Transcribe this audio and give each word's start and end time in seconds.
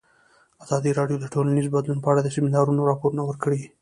ازادي 0.63 0.91
راډیو 0.99 1.17
د 1.21 1.25
ټولنیز 1.33 1.67
بدلون 1.75 1.99
په 2.01 2.07
اړه 2.11 2.21
د 2.23 2.29
سیمینارونو 2.35 2.87
راپورونه 2.89 3.21
ورکړي. 3.25 3.61